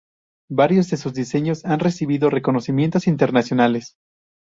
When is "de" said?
0.89-0.97